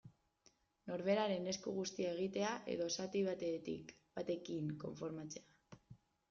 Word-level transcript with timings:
Norberaren 0.91 1.43
esku 1.51 1.73
guztia 1.75 2.13
egitea, 2.13 2.53
edo 2.77 2.87
zati 3.03 3.21
batekin 3.29 4.73
konformatzea. 4.87 5.79